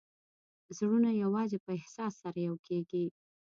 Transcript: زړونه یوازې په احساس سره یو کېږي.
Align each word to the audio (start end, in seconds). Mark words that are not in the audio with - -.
زړونه 0.77 1.09
یوازې 1.23 1.57
په 1.65 1.71
احساس 1.79 2.13
سره 2.23 2.37
یو 2.47 2.55
کېږي. 2.67 3.05